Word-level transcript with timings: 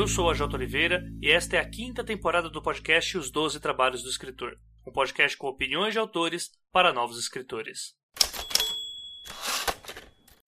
Eu 0.00 0.08
sou 0.08 0.30
a 0.30 0.34
Jota 0.34 0.56
Oliveira 0.56 1.04
e 1.20 1.28
esta 1.28 1.56
é 1.56 1.60
a 1.60 1.68
quinta 1.68 2.02
temporada 2.02 2.48
do 2.48 2.62
podcast 2.62 3.18
Os 3.18 3.30
Doze 3.30 3.60
Trabalhos 3.60 4.02
do 4.02 4.08
Escritor, 4.08 4.56
um 4.88 4.90
podcast 4.90 5.36
com 5.36 5.46
opiniões 5.46 5.92
de 5.92 5.98
autores 5.98 6.52
para 6.72 6.90
novos 6.90 7.18
escritores. 7.18 7.92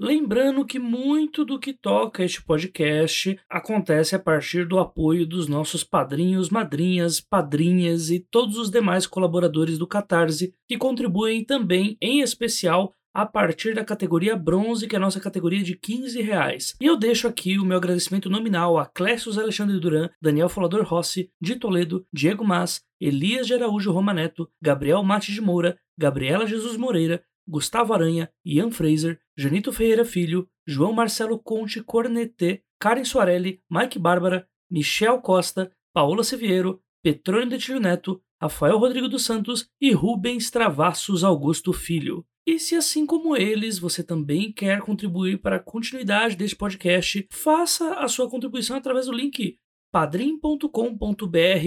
Lembrando 0.00 0.64
que 0.64 0.78
muito 0.78 1.44
do 1.44 1.58
que 1.58 1.74
toca 1.74 2.24
este 2.24 2.42
podcast 2.42 3.38
acontece 3.46 4.16
a 4.16 4.18
partir 4.18 4.66
do 4.66 4.78
apoio 4.78 5.26
dos 5.26 5.46
nossos 5.46 5.84
padrinhos, 5.84 6.48
madrinhas, 6.48 7.20
padrinhas 7.20 8.08
e 8.08 8.20
todos 8.20 8.56
os 8.56 8.70
demais 8.70 9.06
colaboradores 9.06 9.76
do 9.76 9.86
Catarse 9.86 10.54
que 10.66 10.78
contribuem 10.78 11.44
também, 11.44 11.98
em 12.00 12.22
especial, 12.22 12.94
a 13.14 13.26
partir 13.26 13.74
da 13.74 13.84
categoria 13.84 14.34
bronze, 14.34 14.86
que 14.86 14.96
é 14.96 14.98
a 14.98 15.00
nossa 15.00 15.20
categoria 15.20 15.62
de 15.62 15.76
15 15.76 16.20
reais. 16.22 16.74
E 16.80 16.86
eu 16.86 16.96
deixo 16.96 17.28
aqui 17.28 17.58
o 17.58 17.64
meu 17.64 17.76
agradecimento 17.76 18.30
nominal 18.30 18.78
a 18.78 18.86
Clécius 18.86 19.38
Alexandre 19.38 19.78
Duran, 19.78 20.08
Daniel 20.20 20.48
Falador 20.48 20.82
Rossi, 20.84 21.30
de 21.40 21.56
Toledo, 21.56 22.06
Diego 22.12 22.44
Mas, 22.44 22.82
Elias 23.00 23.46
de 23.46 23.54
Araújo 23.54 23.92
Romaneto, 23.92 24.48
Gabriel 24.60 25.02
Mate 25.02 25.32
de 25.32 25.40
Moura, 25.40 25.78
Gabriela 25.98 26.46
Jesus 26.46 26.76
Moreira, 26.76 27.22
Gustavo 27.46 27.92
Aranha, 27.92 28.30
Ian 28.44 28.70
Fraser, 28.70 29.20
Janito 29.36 29.72
Ferreira 29.72 30.04
Filho, 30.04 30.48
João 30.66 30.92
Marcelo 30.92 31.38
Conte 31.38 31.82
Cornetê, 31.82 32.62
Karen 32.78 33.04
Soarelli, 33.04 33.60
Mike 33.70 33.98
Bárbara, 33.98 34.46
Michel 34.70 35.20
Costa, 35.20 35.70
Paola 35.92 36.24
Seviero, 36.24 36.80
Petrônio 37.02 37.48
Detilho 37.48 37.80
Neto, 37.80 38.22
Rafael 38.40 38.78
Rodrigo 38.78 39.08
dos 39.08 39.24
Santos 39.24 39.68
e 39.80 39.92
Rubens 39.92 40.50
Travassos 40.50 41.22
Augusto 41.22 41.72
Filho. 41.72 42.24
E 42.44 42.58
se 42.58 42.74
assim 42.74 43.06
como 43.06 43.36
eles, 43.36 43.78
você 43.78 44.02
também 44.02 44.52
quer 44.52 44.80
contribuir 44.80 45.40
para 45.40 45.56
a 45.56 45.62
continuidade 45.62 46.34
deste 46.34 46.56
podcast, 46.56 47.24
faça 47.30 47.94
a 47.94 48.08
sua 48.08 48.28
contribuição 48.28 48.76
através 48.76 49.06
do 49.06 49.12
link 49.12 49.58
padrim.com.br 49.92 50.66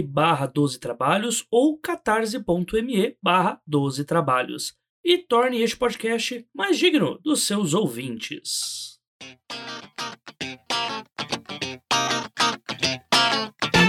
barra 0.06 0.48
12 0.48 0.80
trabalhos 0.80 1.45
ou 1.50 1.78
catarse.me 1.78 3.16
barra 3.23 3.62
12 3.66 4.04
trabalhos 4.04 4.76
e 5.02 5.17
torne 5.17 5.62
este 5.62 5.78
podcast 5.78 6.45
mais 6.54 6.78
digno 6.78 7.20
dos 7.23 7.44
seus 7.44 7.73
ouvintes. 7.73 9.00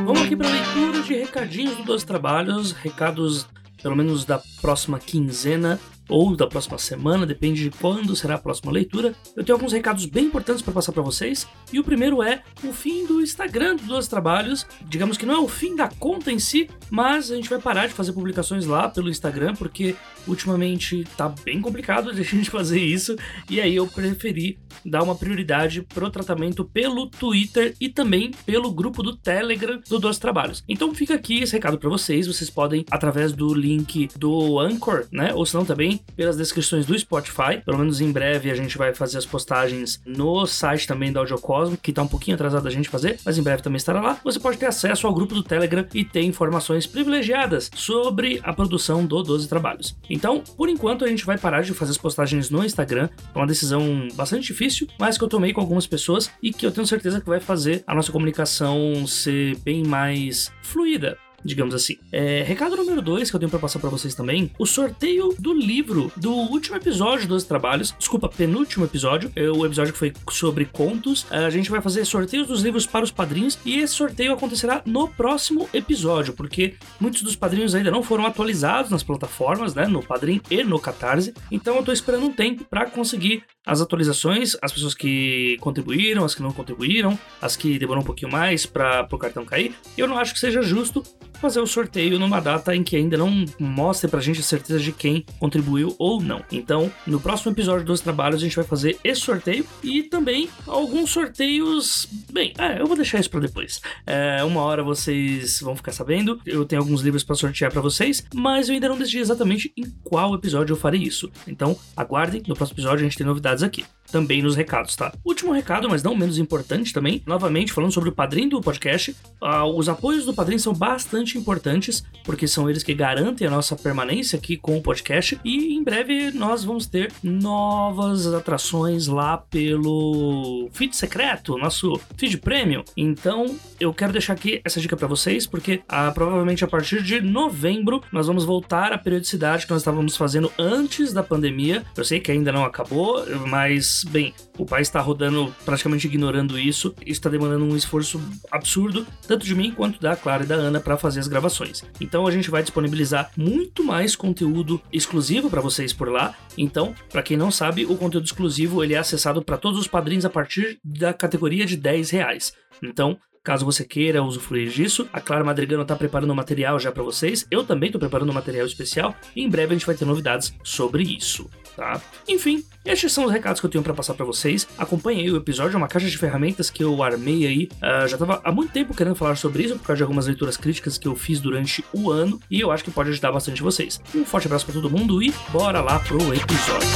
Vamos 0.04 0.22
aqui 0.22 0.36
para 0.36 0.46
a 0.46 0.52
leitura 0.52 1.02
de 1.02 1.14
recadinhos 1.14 1.76
do 1.78 1.82
12 1.82 2.06
trabalhos, 2.06 2.70
recados 2.70 3.44
pelo 3.82 3.96
menos 3.96 4.24
da 4.24 4.40
próxima 4.60 5.00
quinzena 5.00 5.80
ou 6.08 6.36
da 6.36 6.46
próxima 6.46 6.78
semana, 6.78 7.26
depende 7.26 7.64
de 7.64 7.70
quando 7.70 8.14
será 8.14 8.36
a 8.36 8.38
próxima 8.38 8.72
leitura. 8.72 9.14
Eu 9.34 9.44
tenho 9.44 9.56
alguns 9.56 9.72
recados 9.72 10.06
bem 10.06 10.26
importantes 10.26 10.62
para 10.62 10.72
passar 10.72 10.92
para 10.92 11.02
vocês. 11.02 11.46
E 11.72 11.80
o 11.80 11.84
primeiro 11.84 12.22
é 12.22 12.42
o 12.62 12.72
fim 12.72 13.06
do 13.06 13.20
Instagram 13.20 13.76
do 13.76 13.84
Dois 13.84 14.06
Trabalhos. 14.08 14.66
Digamos 14.86 15.16
que 15.16 15.26
não 15.26 15.34
é 15.34 15.38
o 15.38 15.48
fim 15.48 15.74
da 15.74 15.88
conta 15.88 16.30
em 16.30 16.38
si, 16.38 16.68
mas 16.90 17.30
a 17.30 17.36
gente 17.36 17.48
vai 17.48 17.58
parar 17.58 17.86
de 17.86 17.94
fazer 17.94 18.12
publicações 18.12 18.66
lá 18.66 18.88
pelo 18.88 19.10
Instagram, 19.10 19.54
porque 19.54 19.96
ultimamente 20.26 21.04
tá 21.16 21.28
bem 21.44 21.60
complicado 21.60 22.12
de 22.14 22.20
a 22.20 22.24
gente 22.24 22.50
fazer 22.50 22.80
isso. 22.80 23.16
E 23.50 23.60
aí 23.60 23.74
eu 23.74 23.86
preferi 23.86 24.58
dar 24.84 25.02
uma 25.02 25.14
prioridade 25.14 25.82
pro 25.82 26.10
tratamento 26.10 26.64
pelo 26.64 27.06
Twitter 27.06 27.74
e 27.80 27.88
também 27.88 28.30
pelo 28.44 28.70
grupo 28.70 29.02
do 29.02 29.16
Telegram 29.16 29.80
do 29.88 29.98
Dois 29.98 30.18
Trabalhos. 30.18 30.62
Então 30.68 30.94
fica 30.94 31.14
aqui 31.14 31.42
esse 31.42 31.52
recado 31.52 31.78
para 31.78 31.90
vocês. 31.90 32.26
Vocês 32.26 32.50
podem, 32.50 32.84
através 32.90 33.32
do 33.32 33.52
link 33.54 34.08
do 34.16 34.58
Anchor, 34.58 35.06
né? 35.10 35.32
Ou 35.34 35.44
senão 35.44 35.64
também 35.64 35.95
pelas 36.16 36.36
descrições 36.36 36.86
do 36.86 36.98
Spotify. 36.98 37.60
Pelo 37.64 37.78
menos 37.78 38.00
em 38.00 38.10
breve 38.10 38.50
a 38.50 38.54
gente 38.54 38.76
vai 38.76 38.94
fazer 38.94 39.18
as 39.18 39.26
postagens 39.26 40.00
no 40.04 40.46
site 40.46 40.86
também 40.86 41.12
da 41.12 41.20
Audiocosmo, 41.20 41.76
que 41.76 41.92
tá 41.92 42.02
um 42.02 42.08
pouquinho 42.08 42.34
atrasado 42.34 42.66
a 42.66 42.70
gente 42.70 42.88
fazer, 42.88 43.18
mas 43.24 43.38
em 43.38 43.42
breve 43.42 43.62
também 43.62 43.76
estará 43.76 44.00
lá. 44.00 44.20
Você 44.24 44.38
pode 44.38 44.58
ter 44.58 44.66
acesso 44.66 45.06
ao 45.06 45.14
grupo 45.14 45.34
do 45.34 45.42
Telegram 45.42 45.86
e 45.94 46.04
ter 46.04 46.22
informações 46.22 46.86
privilegiadas 46.86 47.70
sobre 47.74 48.40
a 48.42 48.52
produção 48.52 49.04
do 49.04 49.22
12 49.22 49.48
Trabalhos. 49.48 49.96
Então, 50.08 50.42
por 50.56 50.68
enquanto, 50.68 51.04
a 51.04 51.08
gente 51.08 51.24
vai 51.24 51.38
parar 51.38 51.62
de 51.62 51.72
fazer 51.74 51.92
as 51.92 51.98
postagens 51.98 52.50
no 52.50 52.64
Instagram. 52.64 53.08
É 53.34 53.38
uma 53.38 53.46
decisão 53.46 54.08
bastante 54.14 54.46
difícil, 54.46 54.86
mas 54.98 55.16
que 55.18 55.24
eu 55.24 55.28
tomei 55.28 55.52
com 55.52 55.60
algumas 55.60 55.86
pessoas 55.86 56.30
e 56.42 56.52
que 56.52 56.66
eu 56.66 56.72
tenho 56.72 56.86
certeza 56.86 57.20
que 57.20 57.28
vai 57.28 57.40
fazer 57.40 57.82
a 57.86 57.94
nossa 57.94 58.12
comunicação 58.12 59.06
ser 59.06 59.56
bem 59.58 59.84
mais 59.84 60.50
fluida 60.62 61.18
digamos 61.46 61.74
assim. 61.74 61.96
É, 62.12 62.42
recado 62.42 62.76
número 62.76 63.00
2 63.00 63.30
que 63.30 63.36
eu 63.36 63.40
tenho 63.40 63.50
para 63.50 63.58
passar 63.58 63.78
para 63.78 63.90
vocês 63.90 64.14
também: 64.14 64.50
o 64.58 64.66
sorteio 64.66 65.34
do 65.38 65.52
livro 65.52 66.12
do 66.16 66.32
último 66.32 66.76
episódio 66.76 67.28
dos 67.28 67.44
trabalhos, 67.44 67.94
desculpa, 67.98 68.28
penúltimo 68.28 68.84
episódio, 68.84 69.30
é 69.34 69.48
o 69.48 69.64
episódio 69.64 69.92
que 69.92 69.98
foi 69.98 70.12
sobre 70.30 70.64
contos. 70.66 71.26
A 71.30 71.50
gente 71.50 71.70
vai 71.70 71.80
fazer 71.80 72.04
sorteios 72.04 72.46
dos 72.46 72.62
livros 72.62 72.86
para 72.86 73.04
os 73.04 73.10
padrinhos 73.10 73.58
e 73.64 73.78
esse 73.78 73.94
sorteio 73.94 74.32
acontecerá 74.32 74.82
no 74.84 75.08
próximo 75.08 75.68
episódio, 75.72 76.34
porque 76.34 76.74
muitos 77.00 77.22
dos 77.22 77.36
padrinhos 77.36 77.74
ainda 77.74 77.90
não 77.90 78.02
foram 78.02 78.26
atualizados 78.26 78.90
nas 78.90 79.02
plataformas, 79.02 79.74
né, 79.74 79.86
no 79.86 80.02
Padrim 80.02 80.40
e 80.50 80.62
no 80.62 80.78
Catarse. 80.78 81.32
Então 81.50 81.76
eu 81.76 81.82
tô 81.82 81.92
esperando 81.92 82.26
um 82.26 82.32
tempo 82.32 82.64
para 82.64 82.88
conseguir 82.90 83.44
as 83.64 83.80
atualizações, 83.80 84.56
as 84.62 84.72
pessoas 84.72 84.94
que 84.94 85.56
contribuíram, 85.60 86.24
as 86.24 86.34
que 86.34 86.42
não 86.42 86.52
contribuíram, 86.52 87.18
as 87.42 87.56
que 87.56 87.78
demoraram 87.78 88.02
um 88.02 88.06
pouquinho 88.06 88.30
mais 88.30 88.64
para 88.64 89.06
o 89.10 89.18
cartão 89.18 89.44
cair. 89.44 89.74
Eu 89.98 90.06
não 90.06 90.16
acho 90.16 90.32
que 90.32 90.38
seja 90.38 90.62
justo 90.62 91.02
fazer 91.36 91.60
o 91.60 91.66
sorteio 91.66 92.18
numa 92.18 92.40
data 92.40 92.74
em 92.74 92.82
que 92.82 92.96
ainda 92.96 93.16
não 93.16 93.44
mostre 93.58 94.08
pra 94.08 94.20
gente 94.20 94.40
a 94.40 94.42
certeza 94.42 94.78
de 94.80 94.92
quem 94.92 95.24
contribuiu 95.38 95.94
ou 95.98 96.20
não. 96.20 96.42
Então, 96.50 96.90
no 97.06 97.20
próximo 97.20 97.52
episódio 97.52 97.84
dos 97.84 98.00
trabalhos, 98.00 98.40
a 98.40 98.44
gente 98.44 98.56
vai 98.56 98.64
fazer 98.64 98.98
esse 99.04 99.20
sorteio 99.20 99.66
e 99.82 100.02
também 100.02 100.48
alguns 100.66 101.10
sorteios. 101.10 102.08
Bem, 102.32 102.52
é, 102.58 102.80
eu 102.80 102.86
vou 102.86 102.96
deixar 102.96 103.20
isso 103.20 103.30
para 103.30 103.40
depois. 103.40 103.80
É, 104.06 104.42
uma 104.44 104.62
hora 104.62 104.82
vocês 104.82 105.60
vão 105.60 105.76
ficar 105.76 105.92
sabendo. 105.92 106.40
Eu 106.44 106.64
tenho 106.64 106.82
alguns 106.82 107.02
livros 107.02 107.22
para 107.22 107.36
sortear 107.36 107.72
para 107.72 107.80
vocês, 107.80 108.24
mas 108.34 108.68
eu 108.68 108.74
ainda 108.74 108.88
não 108.88 108.98
decidi 108.98 109.18
exatamente 109.18 109.72
em 109.76 109.84
qual 110.04 110.34
episódio 110.34 110.72
eu 110.72 110.76
farei 110.76 111.02
isso. 111.02 111.30
Então, 111.46 111.78
aguardem, 111.96 112.42
no 112.46 112.54
próximo 112.54 112.76
episódio 112.76 113.00
a 113.00 113.08
gente 113.08 113.16
tem 113.16 113.26
novidades 113.26 113.62
aqui 113.62 113.84
também 114.10 114.42
nos 114.42 114.56
recados, 114.56 114.96
tá? 114.96 115.12
Último 115.24 115.52
recado, 115.52 115.88
mas 115.88 116.02
não 116.02 116.16
menos 116.16 116.38
importante 116.38 116.92
também, 116.92 117.22
novamente 117.26 117.72
falando 117.72 117.92
sobre 117.92 118.08
o 118.08 118.12
padrinho 118.12 118.50
do 118.50 118.60
podcast. 118.60 119.16
Uh, 119.40 119.64
os 119.76 119.88
apoios 119.88 120.24
do 120.24 120.34
padrinho 120.34 120.60
são 120.60 120.72
bastante 120.72 121.38
importantes, 121.38 122.04
porque 122.24 122.46
são 122.46 122.68
eles 122.68 122.82
que 122.82 122.94
garantem 122.94 123.46
a 123.46 123.50
nossa 123.50 123.76
permanência 123.76 124.38
aqui 124.38 124.56
com 124.56 124.76
o 124.76 124.82
podcast. 124.82 125.38
E 125.44 125.74
em 125.74 125.82
breve 125.82 126.30
nós 126.32 126.64
vamos 126.64 126.86
ter 126.86 127.12
novas 127.22 128.26
atrações 128.32 129.06
lá 129.06 129.36
pelo 129.36 130.68
feed 130.72 130.94
secreto, 130.96 131.56
nosso 131.58 132.00
feed 132.16 132.38
premium. 132.38 132.82
Então 132.96 133.56
eu 133.78 133.92
quero 133.92 134.12
deixar 134.12 134.32
aqui 134.32 134.60
essa 134.64 134.80
dica 134.80 134.96
para 134.96 135.06
vocês, 135.06 135.46
porque 135.46 135.82
uh, 135.84 136.12
provavelmente 136.14 136.64
a 136.64 136.68
partir 136.68 137.02
de 137.02 137.20
novembro 137.20 138.02
nós 138.12 138.26
vamos 138.26 138.44
voltar 138.44 138.92
à 138.92 138.98
periodicidade 138.98 139.66
que 139.66 139.72
nós 139.72 139.82
estávamos 139.82 140.16
fazendo 140.16 140.50
antes 140.58 141.12
da 141.12 141.22
pandemia. 141.22 141.84
Eu 141.96 142.04
sei 142.04 142.20
que 142.20 142.30
ainda 142.30 142.52
não 142.52 142.64
acabou, 142.64 143.24
mas 143.46 143.95
bem, 144.04 144.34
o 144.58 144.64
país 144.64 144.88
está 144.88 145.00
rodando 145.00 145.54
praticamente 145.64 146.06
ignorando 146.06 146.58
isso. 146.58 146.94
Isso 147.00 147.12
está 147.18 147.28
demandando 147.28 147.64
um 147.64 147.76
esforço 147.76 148.20
absurdo, 148.50 149.06
tanto 149.26 149.44
de 149.44 149.54
mim 149.54 149.70
quanto 149.70 150.00
da 150.00 150.16
Clara 150.16 150.44
e 150.44 150.46
da 150.46 150.54
Ana, 150.54 150.80
para 150.80 150.96
fazer 150.96 151.20
as 151.20 151.28
gravações. 151.28 151.84
Então 152.00 152.26
a 152.26 152.30
gente 152.30 152.50
vai 152.50 152.62
disponibilizar 152.62 153.30
muito 153.36 153.84
mais 153.84 154.16
conteúdo 154.16 154.80
exclusivo 154.92 155.50
para 155.50 155.60
vocês 155.60 155.92
por 155.92 156.10
lá. 156.10 156.34
Então, 156.56 156.94
para 157.10 157.22
quem 157.22 157.36
não 157.36 157.50
sabe, 157.50 157.84
o 157.84 157.96
conteúdo 157.96 158.24
exclusivo 158.24 158.82
ele 158.82 158.94
é 158.94 158.98
acessado 158.98 159.42
para 159.42 159.56
todos 159.56 159.78
os 159.78 159.86
padrinhos 159.86 160.24
a 160.24 160.30
partir 160.30 160.78
da 160.84 161.12
categoria 161.12 161.66
de 161.66 161.76
10 161.76 162.10
reais. 162.10 162.52
Então, 162.82 163.18
Caso 163.46 163.64
você 163.64 163.84
queira 163.84 164.24
usufruir 164.24 164.68
disso, 164.70 165.08
a 165.12 165.20
Clara 165.20 165.44
Madrigano 165.44 165.82
está 165.82 165.94
preparando 165.94 166.34
material 166.34 166.80
já 166.80 166.90
para 166.90 167.04
vocês. 167.04 167.46
Eu 167.48 167.62
também 167.62 167.86
estou 167.86 168.00
preparando 168.00 168.32
material 168.32 168.66
especial 168.66 169.14
e 169.36 169.44
em 169.44 169.48
breve 169.48 169.72
a 169.72 169.78
gente 169.78 169.86
vai 169.86 169.94
ter 169.94 170.04
novidades 170.04 170.52
sobre 170.64 171.04
isso, 171.04 171.48
tá? 171.76 172.02
Enfim, 172.26 172.64
estes 172.84 173.12
são 173.12 173.24
os 173.24 173.30
recados 173.30 173.60
que 173.60 173.66
eu 173.66 173.70
tenho 173.70 173.84
para 173.84 173.94
passar 173.94 174.14
para 174.14 174.26
vocês. 174.26 174.66
Acompanhe 174.76 175.30
o 175.30 175.36
episódio, 175.36 175.76
é 175.76 175.76
uma 175.76 175.86
caixa 175.86 176.08
de 176.08 176.18
ferramentas 176.18 176.70
que 176.70 176.82
eu 176.82 177.00
armei 177.04 177.46
aí. 177.46 177.68
Uh, 177.74 178.08
já 178.08 178.16
estava 178.16 178.40
há 178.42 178.50
muito 178.50 178.72
tempo 178.72 178.92
querendo 178.92 179.14
falar 179.14 179.36
sobre 179.36 179.62
isso 179.62 179.76
por 179.76 179.86
causa 179.86 179.98
de 179.98 180.02
algumas 180.02 180.26
leituras 180.26 180.56
críticas 180.56 180.98
que 180.98 181.06
eu 181.06 181.14
fiz 181.14 181.38
durante 181.38 181.84
o 181.92 182.10
ano 182.10 182.40
e 182.50 182.58
eu 182.58 182.72
acho 182.72 182.82
que 182.82 182.90
pode 182.90 183.10
ajudar 183.10 183.30
bastante 183.30 183.62
vocês. 183.62 184.00
Um 184.12 184.24
forte 184.24 184.48
abraço 184.48 184.64
para 184.66 184.74
todo 184.74 184.90
mundo 184.90 185.22
e 185.22 185.32
bora 185.52 185.80
lá 185.80 186.00
pro 186.00 186.18
episódio. 186.34 186.88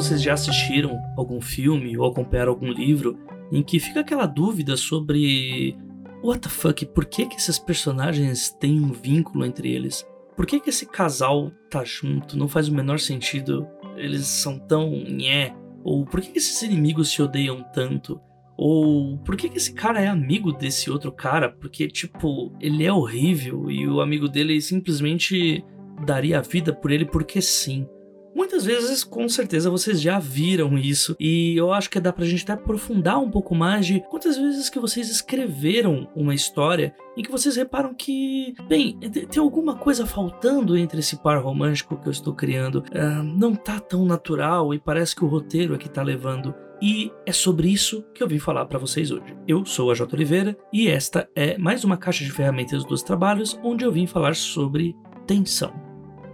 Vocês 0.00 0.22
já 0.22 0.32
assistiram 0.32 0.98
algum 1.14 1.42
filme 1.42 1.94
ou 1.98 2.06
acompanharam 2.06 2.52
algum 2.52 2.72
livro 2.72 3.18
em 3.52 3.62
que 3.62 3.78
fica 3.78 4.00
aquela 4.00 4.24
dúvida 4.24 4.74
sobre 4.74 5.76
what 6.22 6.40
the 6.40 6.48
fuck, 6.48 6.86
por 6.86 7.04
que 7.04 7.26
que 7.26 7.36
esses 7.36 7.58
personagens 7.58 8.50
têm 8.50 8.80
um 8.80 8.92
vínculo 8.92 9.44
entre 9.44 9.70
eles? 9.70 10.06
Por 10.34 10.46
que 10.46 10.58
que 10.58 10.70
esse 10.70 10.86
casal 10.86 11.52
tá 11.68 11.84
junto? 11.84 12.38
Não 12.38 12.48
faz 12.48 12.68
o 12.68 12.74
menor 12.74 12.98
sentido. 12.98 13.66
Eles 13.94 14.26
são 14.26 14.58
tão 14.58 14.90
nhé. 14.90 15.54
Ou 15.84 16.06
por 16.06 16.22
que 16.22 16.38
esses 16.38 16.62
inimigos 16.62 17.10
se 17.10 17.20
odeiam 17.20 17.62
tanto? 17.74 18.18
Ou 18.56 19.18
por 19.18 19.36
que, 19.36 19.50
que 19.50 19.58
esse 19.58 19.74
cara 19.74 20.00
é 20.00 20.06
amigo 20.06 20.50
desse 20.50 20.90
outro 20.90 21.12
cara? 21.12 21.50
Porque, 21.50 21.88
tipo, 21.88 22.56
ele 22.58 22.86
é 22.86 22.92
horrível 22.92 23.70
e 23.70 23.86
o 23.86 24.00
amigo 24.00 24.28
dele 24.28 24.62
simplesmente 24.62 25.62
daria 26.06 26.38
a 26.38 26.42
vida 26.42 26.72
por 26.72 26.90
ele 26.90 27.04
porque 27.04 27.42
sim. 27.42 27.86
Muitas 28.34 28.64
vezes, 28.64 29.02
com 29.02 29.28
certeza, 29.28 29.70
vocês 29.70 30.00
já 30.00 30.18
viram 30.18 30.78
isso, 30.78 31.16
e 31.18 31.56
eu 31.56 31.72
acho 31.72 31.90
que 31.90 31.98
dá 31.98 32.12
pra 32.12 32.24
gente 32.24 32.44
até 32.44 32.52
aprofundar 32.52 33.18
um 33.20 33.30
pouco 33.30 33.54
mais 33.54 33.86
de 33.86 34.00
quantas 34.08 34.36
vezes 34.36 34.68
que 34.68 34.78
vocês 34.78 35.10
escreveram 35.10 36.08
uma 36.14 36.34
história 36.34 36.94
em 37.16 37.22
que 37.22 37.30
vocês 37.30 37.56
reparam 37.56 37.92
que, 37.92 38.54
bem, 38.68 38.98
tem 38.98 39.42
alguma 39.42 39.76
coisa 39.76 40.06
faltando 40.06 40.76
entre 40.76 41.00
esse 41.00 41.16
par 41.16 41.42
romântico 41.42 41.96
que 41.96 42.06
eu 42.06 42.12
estou 42.12 42.34
criando. 42.34 42.84
Uh, 42.92 43.22
não 43.22 43.54
tá 43.54 43.80
tão 43.80 44.06
natural 44.06 44.72
e 44.72 44.78
parece 44.78 45.14
que 45.14 45.24
o 45.24 45.28
roteiro 45.28 45.74
é 45.74 45.78
que 45.78 45.88
tá 45.88 46.02
levando. 46.02 46.54
E 46.80 47.12
é 47.26 47.32
sobre 47.32 47.68
isso 47.68 48.02
que 48.14 48.22
eu 48.22 48.28
vim 48.28 48.38
falar 48.38 48.64
para 48.64 48.78
vocês 48.78 49.10
hoje. 49.10 49.36
Eu 49.46 49.66
sou 49.66 49.90
a 49.90 49.94
J. 49.94 50.14
Oliveira 50.16 50.56
e 50.72 50.88
esta 50.88 51.28
é 51.36 51.58
mais 51.58 51.84
uma 51.84 51.96
caixa 51.96 52.24
de 52.24 52.32
ferramentas 52.32 52.84
dos 52.84 53.02
trabalhos 53.02 53.58
onde 53.62 53.84
eu 53.84 53.92
vim 53.92 54.06
falar 54.06 54.34
sobre 54.34 54.96
tensão. 55.26 55.89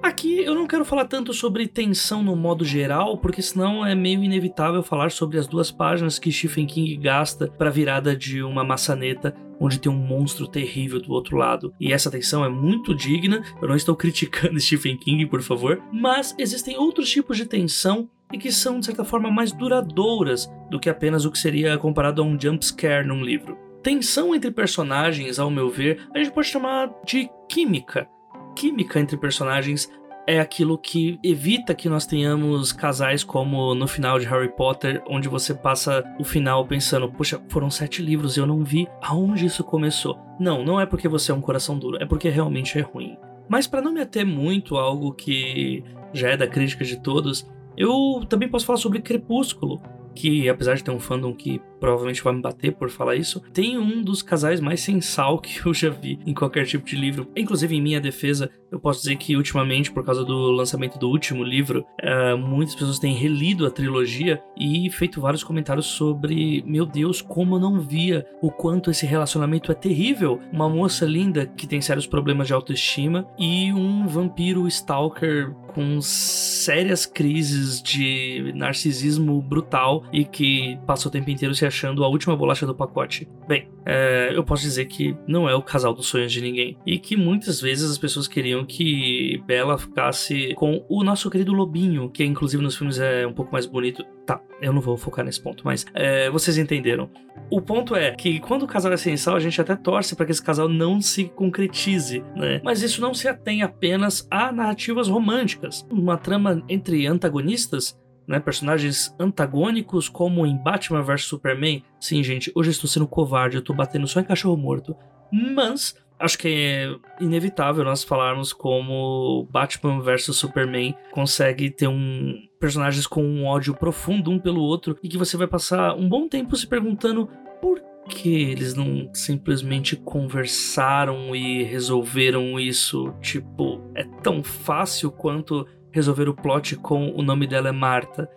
Aqui 0.06 0.38
eu 0.38 0.54
não 0.54 0.68
quero 0.68 0.84
falar 0.84 1.06
tanto 1.06 1.34
sobre 1.34 1.66
tensão 1.66 2.22
no 2.22 2.36
modo 2.36 2.64
geral, 2.64 3.18
porque 3.18 3.42
senão 3.42 3.84
é 3.84 3.92
meio 3.92 4.22
inevitável 4.22 4.80
falar 4.80 5.10
sobre 5.10 5.36
as 5.36 5.48
duas 5.48 5.72
páginas 5.72 6.16
que 6.16 6.30
Stephen 6.30 6.64
King 6.64 6.96
gasta 6.96 7.48
para 7.48 7.70
virada 7.70 8.14
de 8.14 8.40
uma 8.40 8.62
maçaneta 8.62 9.34
onde 9.58 9.80
tem 9.80 9.90
um 9.90 9.96
monstro 9.96 10.46
terrível 10.46 11.00
do 11.00 11.12
outro 11.12 11.36
lado. 11.36 11.74
E 11.80 11.92
essa 11.92 12.08
tensão 12.08 12.44
é 12.44 12.48
muito 12.48 12.94
digna. 12.94 13.42
Eu 13.60 13.66
não 13.66 13.74
estou 13.74 13.96
criticando 13.98 14.60
Stephen 14.60 14.96
King, 14.96 15.26
por 15.26 15.42
favor, 15.42 15.82
mas 15.92 16.36
existem 16.38 16.78
outros 16.78 17.10
tipos 17.10 17.36
de 17.36 17.44
tensão 17.44 18.08
e 18.32 18.38
que 18.38 18.52
são 18.52 18.78
de 18.78 18.86
certa 18.86 19.04
forma 19.04 19.28
mais 19.28 19.50
duradouras 19.50 20.48
do 20.70 20.78
que 20.78 20.88
apenas 20.88 21.24
o 21.24 21.32
que 21.32 21.38
seria 21.38 21.76
comparado 21.78 22.22
a 22.22 22.24
um 22.24 22.40
jump 22.40 22.64
scare 22.64 23.04
num 23.04 23.24
livro. 23.24 23.58
Tensão 23.82 24.32
entre 24.36 24.52
personagens, 24.52 25.40
ao 25.40 25.50
meu 25.50 25.68
ver, 25.68 26.06
a 26.14 26.18
gente 26.18 26.30
pode 26.30 26.46
chamar 26.46 26.92
de 27.04 27.28
química 27.48 28.08
química 28.56 28.98
entre 28.98 29.18
personagens 29.18 29.88
é 30.26 30.40
aquilo 30.40 30.76
que 30.76 31.20
evita 31.22 31.74
que 31.74 31.88
nós 31.88 32.04
tenhamos 32.04 32.72
casais 32.72 33.22
como 33.22 33.74
no 33.74 33.86
final 33.86 34.18
de 34.18 34.26
Harry 34.26 34.48
Potter, 34.48 35.00
onde 35.08 35.28
você 35.28 35.54
passa 35.54 36.02
o 36.18 36.24
final 36.24 36.66
pensando, 36.66 37.08
poxa, 37.08 37.40
foram 37.48 37.70
sete 37.70 38.02
livros 38.02 38.36
e 38.36 38.40
eu 38.40 38.46
não 38.46 38.64
vi 38.64 38.88
aonde 39.00 39.46
isso 39.46 39.62
começou. 39.62 40.18
Não, 40.40 40.64
não 40.64 40.80
é 40.80 40.86
porque 40.86 41.06
você 41.06 41.30
é 41.30 41.34
um 41.34 41.40
coração 41.40 41.78
duro, 41.78 42.02
é 42.02 42.06
porque 42.06 42.28
realmente 42.28 42.76
é 42.76 42.82
ruim. 42.82 43.16
Mas 43.48 43.68
para 43.68 43.80
não 43.80 43.92
me 43.92 44.00
ater 44.00 44.26
muito 44.26 44.76
a 44.76 44.82
algo 44.82 45.12
que 45.12 45.84
já 46.12 46.30
é 46.30 46.36
da 46.36 46.48
crítica 46.48 46.84
de 46.84 47.00
todos, 47.00 47.48
eu 47.76 48.24
também 48.28 48.48
posso 48.48 48.66
falar 48.66 48.78
sobre 48.78 49.00
Crepúsculo, 49.00 49.80
que 50.12 50.48
apesar 50.48 50.74
de 50.74 50.82
ter 50.82 50.90
um 50.90 50.98
fandom 50.98 51.32
que 51.32 51.60
provavelmente 51.78 52.22
vai 52.22 52.34
me 52.34 52.42
bater 52.42 52.74
por 52.74 52.90
falar 52.90 53.16
isso, 53.16 53.40
tem 53.52 53.78
um 53.78 54.02
dos 54.02 54.22
casais 54.22 54.60
mais 54.60 54.80
sensal 54.80 55.38
que 55.38 55.66
eu 55.66 55.74
já 55.74 55.90
vi 55.90 56.18
em 56.26 56.34
qualquer 56.34 56.66
tipo 56.66 56.86
de 56.86 56.96
livro. 56.96 57.28
Inclusive, 57.36 57.76
em 57.76 57.82
minha 57.82 58.00
defesa, 58.00 58.50
eu 58.70 58.80
posso 58.80 59.00
dizer 59.00 59.16
que 59.16 59.36
ultimamente, 59.36 59.92
por 59.92 60.04
causa 60.04 60.24
do 60.24 60.50
lançamento 60.50 60.98
do 60.98 61.08
último 61.08 61.42
livro, 61.42 61.84
uh, 62.02 62.36
muitas 62.36 62.74
pessoas 62.74 62.98
têm 62.98 63.14
relido 63.14 63.66
a 63.66 63.70
trilogia 63.70 64.42
e 64.56 64.90
feito 64.90 65.20
vários 65.20 65.44
comentários 65.44 65.86
sobre, 65.86 66.62
meu 66.66 66.84
Deus, 66.84 67.22
como 67.22 67.56
eu 67.56 67.60
não 67.60 67.80
via 67.80 68.26
o 68.42 68.50
quanto 68.50 68.90
esse 68.90 69.06
relacionamento 69.06 69.70
é 69.70 69.74
terrível. 69.74 70.40
Uma 70.52 70.68
moça 70.68 71.04
linda 71.04 71.46
que 71.46 71.66
tem 71.66 71.80
sérios 71.80 72.06
problemas 72.06 72.46
de 72.46 72.54
autoestima 72.54 73.26
e 73.38 73.72
um 73.72 74.06
vampiro 74.06 74.66
stalker 74.66 75.54
com 75.76 76.00
sérias 76.00 77.04
crises 77.04 77.82
de 77.82 78.50
narcisismo 78.54 79.42
brutal 79.42 80.04
e 80.10 80.24
que 80.24 80.78
passa 80.86 81.06
o 81.06 81.10
tempo 81.10 81.30
inteiro 81.30 81.54
se 81.54 81.65
achando 81.66 82.04
a 82.04 82.08
última 82.08 82.36
bolacha 82.36 82.66
do 82.66 82.74
pacote. 82.74 83.28
Bem, 83.46 83.68
é, 83.84 84.30
eu 84.34 84.42
posso 84.42 84.62
dizer 84.62 84.86
que 84.86 85.16
não 85.26 85.48
é 85.48 85.54
o 85.54 85.62
casal 85.62 85.94
dos 85.94 86.06
sonhos 86.06 86.32
de 86.32 86.40
ninguém. 86.40 86.76
E 86.86 86.98
que 86.98 87.16
muitas 87.16 87.60
vezes 87.60 87.90
as 87.90 87.98
pessoas 87.98 88.26
queriam 88.26 88.64
que 88.64 89.42
Bella 89.46 89.78
ficasse 89.78 90.54
com 90.54 90.84
o 90.88 91.04
nosso 91.04 91.30
querido 91.30 91.52
Lobinho, 91.52 92.10
que 92.10 92.24
inclusive 92.24 92.62
nos 92.62 92.76
filmes 92.76 92.98
é 92.98 93.26
um 93.26 93.32
pouco 93.32 93.52
mais 93.52 93.66
bonito. 93.66 94.04
Tá, 94.24 94.40
eu 94.60 94.72
não 94.72 94.80
vou 94.80 94.96
focar 94.96 95.24
nesse 95.24 95.40
ponto, 95.40 95.62
mas 95.64 95.86
é, 95.94 96.28
vocês 96.30 96.58
entenderam. 96.58 97.08
O 97.48 97.60
ponto 97.60 97.94
é 97.94 98.10
que 98.12 98.40
quando 98.40 98.64
o 98.64 98.66
casal 98.66 98.92
é 98.92 98.96
sensal, 98.96 99.36
a 99.36 99.40
gente 99.40 99.60
até 99.60 99.76
torce 99.76 100.16
para 100.16 100.26
que 100.26 100.32
esse 100.32 100.42
casal 100.42 100.68
não 100.68 101.00
se 101.00 101.24
concretize, 101.26 102.24
né? 102.34 102.60
Mas 102.64 102.82
isso 102.82 103.00
não 103.00 103.14
se 103.14 103.28
atém 103.28 103.62
apenas 103.62 104.26
a 104.28 104.50
narrativas 104.50 105.08
românticas. 105.08 105.86
Uma 105.90 106.16
trama 106.16 106.62
entre 106.68 107.06
antagonistas 107.06 107.96
né, 108.26 108.40
personagens 108.40 109.14
antagônicos 109.18 110.08
como 110.08 110.46
em 110.46 110.56
Batman 110.56 111.02
vs 111.02 111.24
Superman. 111.24 111.82
Sim, 112.00 112.22
gente, 112.22 112.50
hoje 112.54 112.70
eu 112.70 112.72
estou 112.72 112.88
sendo 112.88 113.06
covarde, 113.06 113.56
eu 113.56 113.60
estou 113.60 113.74
batendo 113.74 114.06
só 114.06 114.20
em 114.20 114.24
cachorro 114.24 114.56
morto. 114.56 114.96
Mas 115.30 115.94
acho 116.18 116.38
que 116.38 116.48
é 116.48 117.24
inevitável 117.24 117.84
nós 117.84 118.02
falarmos 118.02 118.52
como 118.52 119.46
Batman 119.50 120.00
vs 120.00 120.36
Superman 120.36 120.94
consegue 121.12 121.70
ter 121.70 121.88
um 121.88 122.34
personagens 122.58 123.06
com 123.06 123.22
um 123.22 123.44
ódio 123.44 123.74
profundo 123.74 124.30
um 124.30 124.38
pelo 124.38 124.62
outro 124.62 124.96
e 125.02 125.08
que 125.08 125.18
você 125.18 125.36
vai 125.36 125.46
passar 125.46 125.94
um 125.94 126.08
bom 126.08 126.26
tempo 126.26 126.56
se 126.56 126.66
perguntando 126.66 127.28
por 127.60 127.80
que 128.08 128.42
eles 128.42 128.74
não 128.74 129.10
simplesmente 129.12 129.96
conversaram 129.96 131.34
e 131.34 131.62
resolveram 131.64 132.58
isso? 132.58 133.12
Tipo, 133.20 133.80
é 133.94 134.04
tão 134.22 134.42
fácil 134.42 135.10
quanto 135.10 135.66
resolver 135.96 136.28
o 136.28 136.34
plot 136.34 136.76
com 136.76 137.10
o 137.10 137.22
nome 137.22 137.46
dela 137.46 137.70
é 137.70 137.72
Marta. 137.72 138.30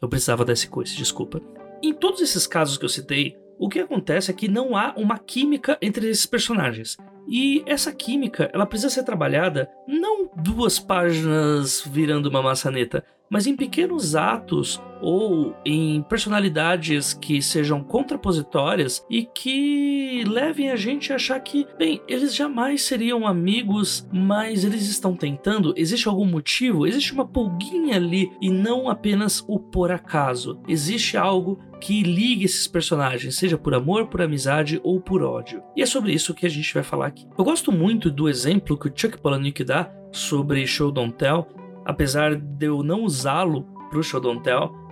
Eu 0.00 0.08
precisava 0.08 0.44
desse 0.44 0.68
coice, 0.68 0.96
desculpa. 0.96 1.40
Em 1.82 1.92
todos 1.92 2.20
esses 2.22 2.46
casos 2.46 2.78
que 2.78 2.84
eu 2.84 2.88
citei, 2.88 3.36
o 3.58 3.68
que 3.68 3.78
acontece 3.78 4.30
é 4.30 4.34
que 4.34 4.48
não 4.48 4.74
há 4.76 4.94
uma 4.96 5.18
química 5.18 5.76
entre 5.80 6.08
esses 6.08 6.26
personagens. 6.26 6.96
E 7.28 7.62
essa 7.66 7.92
química, 7.92 8.50
ela 8.52 8.66
precisa 8.66 8.90
ser 8.90 9.04
trabalhada 9.04 9.70
não 9.86 10.28
duas 10.34 10.78
páginas 10.78 11.82
virando 11.86 12.28
uma 12.28 12.42
maçaneta, 12.42 13.04
mas 13.32 13.46
em 13.46 13.56
pequenos 13.56 14.14
atos 14.14 14.78
ou 15.00 15.56
em 15.64 16.02
personalidades 16.02 17.14
que 17.14 17.40
sejam 17.40 17.82
contrapositórias 17.82 19.04
e 19.08 19.24
que 19.24 20.22
levem 20.28 20.70
a 20.70 20.76
gente 20.76 21.10
a 21.12 21.16
achar 21.16 21.40
que, 21.40 21.66
bem, 21.78 22.02
eles 22.06 22.34
jamais 22.34 22.82
seriam 22.82 23.26
amigos, 23.26 24.06
mas 24.12 24.64
eles 24.64 24.86
estão 24.86 25.16
tentando. 25.16 25.72
Existe 25.78 26.06
algum 26.06 26.26
motivo? 26.26 26.86
Existe 26.86 27.14
uma 27.14 27.26
pulguinha 27.26 27.96
ali 27.96 28.30
e 28.40 28.50
não 28.50 28.88
apenas 28.88 29.42
o 29.48 29.58
por 29.58 29.90
acaso. 29.90 30.60
Existe 30.68 31.16
algo 31.16 31.58
que 31.80 32.02
ligue 32.02 32.44
esses 32.44 32.68
personagens, 32.68 33.36
seja 33.36 33.56
por 33.56 33.74
amor, 33.74 34.08
por 34.08 34.20
amizade 34.20 34.78
ou 34.84 35.00
por 35.00 35.22
ódio. 35.22 35.62
E 35.74 35.80
é 35.80 35.86
sobre 35.86 36.12
isso 36.12 36.34
que 36.34 36.44
a 36.44 36.50
gente 36.50 36.72
vai 36.74 36.82
falar 36.82 37.06
aqui. 37.06 37.26
Eu 37.36 37.44
gosto 37.44 37.72
muito 37.72 38.10
do 38.10 38.28
exemplo 38.28 38.76
que 38.76 38.88
o 38.88 38.92
Chuck 38.94 39.18
Palahniuk 39.18 39.64
dá 39.64 39.90
sobre 40.12 40.66
Show 40.66 40.92
Don't 40.92 41.14
Tell, 41.14 41.48
apesar 41.84 42.34
de 42.34 42.66
eu 42.66 42.82
não 42.82 43.02
usá-lo 43.02 43.66
para 43.90 43.98
o 43.98 44.02
Show 44.02 44.20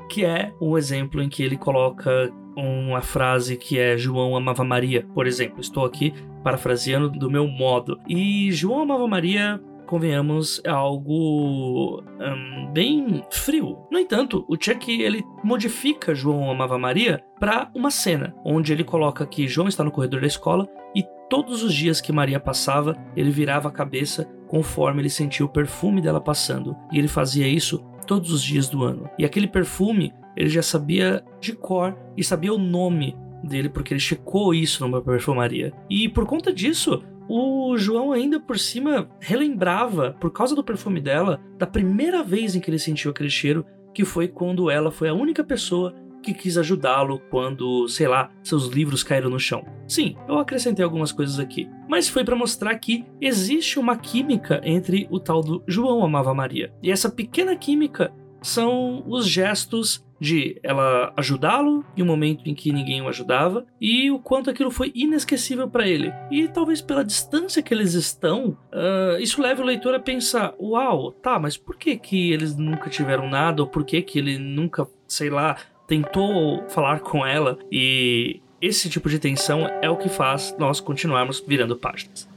que 0.09 0.25
é 0.25 0.53
um 0.61 0.77
exemplo 0.77 1.23
em 1.23 1.29
que 1.29 1.43
ele 1.43 1.57
coloca 1.57 2.33
uma 2.57 3.01
frase 3.01 3.57
que 3.57 3.79
é 3.79 3.97
João 3.97 4.37
amava 4.37 4.65
Maria, 4.65 5.07
por 5.15 5.27
exemplo. 5.27 5.61
Estou 5.61 5.85
aqui 5.85 6.13
parafraseando 6.43 7.09
do 7.09 7.31
meu 7.31 7.47
modo. 7.47 7.99
E 8.09 8.51
João 8.51 8.83
amava 8.83 9.07
Maria 9.07 9.61
convenhamos, 9.91 10.63
é 10.65 10.71
algo 10.71 12.01
um, 12.01 12.73
bem 12.73 13.25
frio. 13.29 13.77
No 13.91 13.99
entanto, 13.99 14.45
o 14.49 14.55
Chuck 14.55 14.89
ele 14.89 15.25
modifica 15.43 16.15
João 16.15 16.49
amava 16.49 16.79
Maria 16.79 17.21
para 17.41 17.69
uma 17.75 17.91
cena 17.91 18.33
onde 18.45 18.73
ele 18.73 18.85
coloca 18.85 19.27
que 19.27 19.49
João 19.49 19.67
está 19.67 19.83
no 19.83 19.91
corredor 19.91 20.21
da 20.21 20.29
escola 20.29 20.69
e 20.95 21.03
todos 21.29 21.65
os 21.65 21.75
dias 21.75 22.01
que 22.01 22.13
Maria 22.13 22.39
passava, 22.39 22.97
ele 23.17 23.33
virava 23.33 23.69
a 23.69 23.73
cabeça 23.73 24.31
conforme 24.51 25.01
ele 25.01 25.09
sentia 25.09 25.47
o 25.47 25.49
perfume 25.49 26.01
dela 26.01 26.21
passando. 26.21 26.77
E 26.93 26.99
ele 26.99 27.07
fazia 27.07 27.47
isso 27.47 27.79
todos 28.05 28.33
os 28.33 28.43
dias 28.43 28.69
do 28.69 28.83
ano. 28.83 29.09
E 29.17 29.25
aquele 29.25 29.47
perfume 29.47 30.13
ele 30.37 30.49
já 30.49 30.61
sabia 30.61 31.25
de 31.41 31.53
cor 31.53 31.97
e 32.17 32.25
sabia 32.25 32.53
o 32.53 32.59
nome 32.59 33.17
dele 33.45 33.69
porque 33.69 33.95
ele 33.95 34.01
checou 34.01 34.53
isso 34.53 34.83
numa 34.83 35.01
perfumaria. 35.01 35.73
E 35.89 36.09
por 36.09 36.27
conta 36.27 36.53
disso, 36.53 37.01
o 37.29 37.77
João 37.79 38.11
ainda 38.11 38.41
por 38.41 38.59
cima 38.59 39.09
relembrava, 39.21 40.17
por 40.21 40.33
causa 40.33 40.57
do 40.57 40.65
perfume 40.65 41.01
dela, 41.01 41.41
da 41.57 41.67
primeira 41.67 42.25
vez 42.25 42.57
em 42.57 42.61
que 42.61 42.69
ele 42.69 42.79
sentiu 42.79 43.13
aquele 43.13 43.31
cheiro, 43.31 43.65
que 43.95 44.05
foi 44.05 44.27
quando 44.27 44.69
ela 44.69 44.91
foi 44.91 45.09
a 45.09 45.15
única 45.15 45.45
pessoa 45.45 45.95
que 46.23 46.35
quis 46.35 46.57
ajudá-lo 46.59 47.21
quando, 47.31 47.89
sei 47.89 48.09
lá, 48.09 48.31
seus 48.43 48.67
livros 48.69 49.03
caíram 49.03 49.31
no 49.31 49.39
chão. 49.39 49.65
Sim, 49.87 50.17
eu 50.29 50.39
acrescentei 50.39 50.85
algumas 50.85 51.13
coisas 51.13 51.39
aqui, 51.39 51.69
mas 51.89 52.09
foi 52.09 52.25
para 52.25 52.37
mostrar 52.37 52.75
que 52.77 53.05
existe 53.21 53.79
uma 53.79 53.97
química 53.97 54.61
entre 54.65 55.07
o 55.11 55.19
tal 55.19 55.43
do 55.43 55.63
João 55.67 56.05
amava 56.05 56.35
Maria. 56.35 56.73
E 56.83 56.91
essa 56.91 57.11
pequena 57.11 57.57
química 57.57 58.13
são 58.43 59.03
os 59.07 59.27
gestos 59.27 60.05
de 60.21 60.61
ela 60.63 61.13
ajudá-lo 61.17 61.83
em 61.97 62.03
um 62.03 62.07
momento 62.07 62.47
em 62.47 62.55
que 62.55 62.73
ninguém 62.73 63.01
o 63.01 63.09
ajudava 63.09 63.65
e 63.81 64.11
o 64.11 64.19
quanto 64.19 64.51
aquilo 64.51 64.71
foi 64.71 64.93
inesquecível 64.95 65.67
para 65.69 65.89
ele. 65.89 66.13
E 66.31 66.47
talvez 66.47 66.83
pela 66.83 67.03
distância 67.03 67.63
que 67.63 67.73
eles 67.73 67.95
estão, 67.95 68.59
uh, 68.73 69.19
isso 69.19 69.41
leve 69.41 69.63
o 69.63 69.65
leitor 69.65 69.95
a 69.95 70.01
pensar: 70.01 70.55
uau, 70.61 71.11
tá, 71.11 71.39
mas 71.39 71.57
por 71.57 71.77
que 71.77 71.97
que 71.97 72.33
eles 72.33 72.55
nunca 72.55 72.91
tiveram 72.91 73.31
nada 73.31 73.63
ou 73.63 73.69
por 73.69 73.83
que 73.83 74.03
que 74.03 74.19
ele 74.19 74.39
nunca 74.39 74.87
sei 75.09 75.29
lá, 75.29 75.57
tentou 75.91 76.63
falar 76.69 77.01
com 77.01 77.27
ela 77.27 77.59
e 77.71 78.41
esse 78.63 78.89
tipo 78.89 79.11
de 79.11 79.19
tensão 79.19 79.67
é 79.83 79.91
o 79.91 79.97
que 79.97 80.09
faz 80.09 80.55
nós 80.57 80.79
continuarmos 80.79 81.43
virando 81.45 81.77
páginas. 81.77 82.29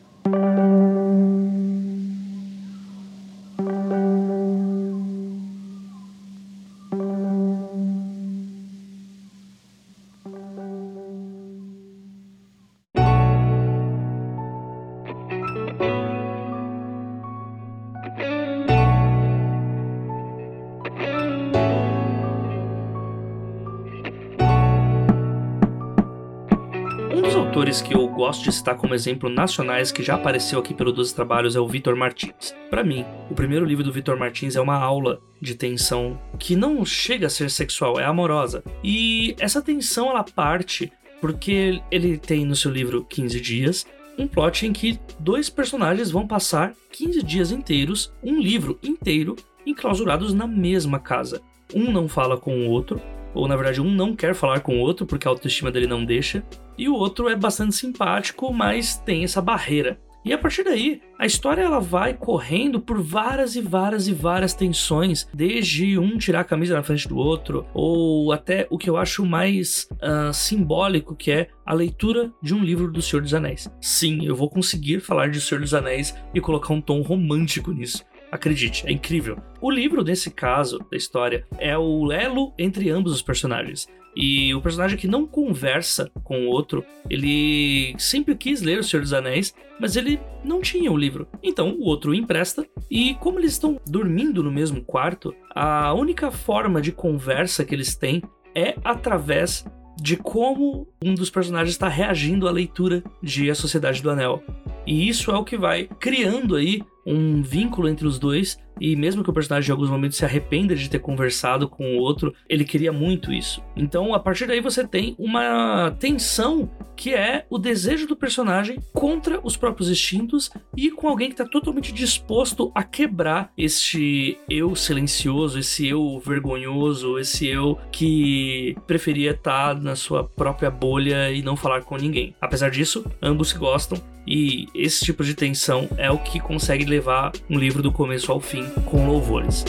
Autores 27.54 27.84
que 27.84 27.96
eu 27.96 28.08
gosto 28.08 28.46
de 28.46 28.52
citar 28.52 28.76
como 28.76 28.96
exemplo 28.96 29.30
nacionais 29.30 29.92
que 29.92 30.02
já 30.02 30.16
apareceu 30.16 30.58
aqui 30.58 30.74
pelo 30.74 30.92
Doze 30.92 31.14
Trabalhos 31.14 31.56
é 31.56 31.60
o 31.60 31.68
Vitor 31.68 31.96
Martins. 31.96 32.52
Para 32.68 32.84
mim, 32.84 33.06
o 33.30 33.36
primeiro 33.36 33.64
livro 33.64 33.84
do 33.84 33.94
Vitor 33.94 34.18
Martins 34.18 34.56
é 34.56 34.60
uma 34.60 34.76
aula 34.76 35.22
de 35.40 35.54
tensão 35.54 36.20
que 36.40 36.56
não 36.56 36.84
chega 36.84 37.28
a 37.28 37.30
ser 37.30 37.52
sexual, 37.52 38.00
é 38.00 38.06
amorosa. 38.06 38.64
E 38.84 39.36
essa 39.38 39.62
tensão 39.62 40.10
ela 40.10 40.24
parte 40.24 40.92
porque 41.22 41.80
ele 41.92 42.18
tem 42.18 42.44
no 42.44 42.56
seu 42.56 42.72
livro 42.72 43.06
15 43.08 43.40
dias 43.40 43.86
um 44.18 44.28
plot 44.28 44.66
em 44.66 44.74
que 44.74 45.00
dois 45.20 45.48
personagens 45.48 46.10
vão 46.10 46.26
passar 46.26 46.74
15 46.92 47.22
dias 47.22 47.52
inteiros, 47.52 48.12
um 48.24 48.42
livro 48.42 48.80
inteiro, 48.82 49.36
enclausurados 49.64 50.34
na 50.34 50.48
mesma 50.48 50.98
casa. 50.98 51.40
Um 51.72 51.92
não 51.92 52.08
fala 52.08 52.36
com 52.36 52.66
o 52.66 52.72
outro, 52.72 53.00
ou 53.34 53.48
na 53.48 53.56
verdade 53.56 53.82
um 53.82 53.92
não 53.92 54.16
quer 54.16 54.34
falar 54.34 54.60
com 54.62 54.78
o 54.78 54.82
outro 54.82 55.06
porque 55.06 55.28
a 55.28 55.32
autoestima 55.32 55.72
dele 55.72 55.88
não 55.88 56.04
deixa, 56.04 56.44
e 56.78 56.90
o 56.90 56.96
outro 56.96 57.30
é 57.30 57.36
bastante 57.36 57.76
simpático, 57.76 58.52
mas 58.54 58.98
tem 58.98 59.24
essa 59.24 59.42
barreira. 59.42 60.00
E 60.26 60.32
a 60.32 60.38
partir 60.38 60.64
daí, 60.64 61.02
a 61.20 61.26
história 61.26 61.62
ela 61.62 61.82
vai 61.82 62.14
correndo 62.14 62.80
por 62.80 63.02
várias 63.02 63.58
e 63.58 63.62
várias 63.62 64.08
e 64.08 64.14
várias 64.14 64.54
tensões, 64.54 65.28
desde 65.34 66.00
um 66.00 66.18
tirar 66.18 66.40
a 66.40 66.46
camisa 66.46 66.76
na 66.76 66.84
frente 66.84 67.10
do 67.10 67.18
outro, 67.18 67.66
ou 67.74 68.32
até 68.32 68.66
o 68.70 68.78
que 68.78 68.90
eu 68.90 68.96
acho 68.96 69.26
mais 69.26 69.86
uh, 69.92 70.34
simbólico, 70.34 71.14
que 71.14 71.30
é 71.30 71.50
a 71.66 71.74
leitura 71.74 72.32
de 72.42 72.56
um 72.56 72.64
livro 72.64 72.90
do 72.90 73.02
Senhor 73.02 73.22
dos 73.22 73.34
Anéis. 73.34 73.70
Sim, 73.82 74.26
eu 74.26 74.34
vou 74.34 74.50
conseguir 74.50 75.02
falar 75.02 75.30
de 75.30 75.42
Senhor 75.42 75.60
dos 75.60 75.74
Anéis 75.74 76.16
e 76.34 76.40
colocar 76.40 76.74
um 76.74 76.80
tom 76.80 77.02
romântico 77.02 77.74
nisso. 77.74 78.06
Acredite, 78.34 78.88
é 78.88 78.92
incrível. 78.92 79.38
O 79.62 79.70
livro, 79.70 80.04
nesse 80.04 80.32
caso 80.32 80.80
da 80.90 80.98
história, 80.98 81.46
é 81.60 81.78
o 81.78 82.12
elo 82.12 82.52
entre 82.58 82.90
ambos 82.90 83.14
os 83.14 83.22
personagens. 83.22 83.88
E 84.16 84.56
o 84.56 84.62
personagem 84.62 84.98
que 84.98 85.08
não 85.08 85.28
conversa 85.28 86.10
com 86.24 86.48
o 86.48 86.50
outro, 86.50 86.84
ele 87.08 87.94
sempre 88.00 88.36
quis 88.36 88.64
ler 88.64 88.80
O 88.80 88.84
Senhor 88.84 89.04
dos 89.04 89.14
Anéis, 89.14 89.54
mas 89.80 89.96
ele 89.96 90.20
não 90.44 90.62
tinha 90.62 90.92
o 90.92 90.98
livro. 90.98 91.28
Então 91.44 91.76
o 91.78 91.84
outro 91.84 92.16
empresta, 92.16 92.66
e 92.90 93.14
como 93.16 93.40
eles 93.40 93.52
estão 93.52 93.80
dormindo 93.86 94.42
no 94.42 94.52
mesmo 94.52 94.84
quarto, 94.84 95.32
a 95.54 95.94
única 95.94 96.32
forma 96.32 96.82
de 96.82 96.92
conversa 96.92 97.64
que 97.64 97.76
eles 97.76 97.96
têm 97.96 98.20
é 98.56 98.76
através 98.84 99.64
de 99.96 100.18
como 100.18 100.88
um 101.04 101.14
dos 101.14 101.30
personagens 101.30 101.76
está 101.76 101.88
reagindo 101.88 102.48
à 102.48 102.52
leitura 102.52 103.04
de 103.22 103.52
A 103.52 103.54
Sociedade 103.54 104.02
do 104.02 104.10
Anel. 104.10 104.44
E 104.86 105.08
isso 105.08 105.32
é 105.32 105.38
o 105.38 105.44
que 105.44 105.58
vai 105.58 105.88
criando 106.00 106.56
aí 106.56 106.82
um 107.06 107.42
vínculo 107.42 107.88
entre 107.88 108.08
os 108.08 108.18
dois 108.18 108.58
e 108.80 108.96
mesmo 108.96 109.24
que 109.24 109.30
o 109.30 109.34
personagem 109.34 109.70
em 109.70 109.72
alguns 109.72 109.90
momentos 109.90 110.18
se 110.18 110.26
arrependa 110.26 110.76
de 110.76 110.90
ter 110.90 111.00
conversado 111.00 111.70
com 111.70 111.96
o 111.96 112.00
outro, 112.00 112.34
ele 112.50 112.66
queria 112.66 112.92
muito 112.92 113.32
isso. 113.32 113.64
Então, 113.76 114.14
a 114.14 114.20
partir 114.20 114.48
daí 114.48 114.60
você 114.60 114.86
tem 114.86 115.16
uma 115.18 115.92
tensão 116.00 116.70
que 116.96 117.14
é 117.14 117.46
o 117.50 117.58
desejo 117.58 118.08
do 118.08 118.16
personagem 118.16 118.80
contra 118.92 119.40
os 119.44 119.56
próprios 119.56 119.90
instintos 119.90 120.50
e 120.76 120.92
com 120.92 121.08
alguém 121.08 121.28
que 121.28 121.34
está 121.34 121.46
totalmente 121.46 121.94
disposto 121.94 122.72
a 122.74 122.84
quebrar 122.84 123.52
este 123.58 124.38
eu 124.50 124.76
silencioso, 124.76 125.60
esse 125.60 125.88
eu 125.88 126.22
vergonhoso, 126.26 127.18
esse 127.20 127.48
eu 127.48 127.78
que 127.92 128.76
preferia 128.88 129.32
estar 129.32 129.76
tá 129.76 129.82
na 129.82 129.96
sua 129.96 130.24
própria 130.24 130.70
bolha 130.70 131.32
e 131.32 131.42
não 131.42 131.56
falar 131.56 131.84
com 131.84 131.98
ninguém. 131.98 132.36
Apesar 132.42 132.70
disso, 132.70 133.06
ambos 133.22 133.50
se 133.50 133.58
gostam 133.58 134.02
e 134.26 134.68
esse 134.74 135.04
tipo 135.06 135.24
de 135.24 135.34
tensão 135.34 135.88
é 135.98 136.10
o 136.10 136.18
que 136.18 136.40
consegue 136.40 136.86
levar 136.86 137.32
um 137.50 137.58
livro 137.58 137.82
do 137.82 137.92
começo 137.92 138.32
ao 138.32 138.40
fim 138.40 138.68
com 138.86 139.06
louvores. 139.06 139.66